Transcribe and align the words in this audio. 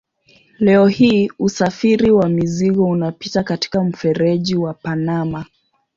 Leo 0.59 0.87
hii 0.87 1.29
usafiri 1.39 2.11
wa 2.11 2.29
mizigo 2.29 2.83
unapita 2.85 3.43
katika 3.43 3.83
mfereji 3.83 4.55
wa 4.55 4.73
Panama. 4.73 5.45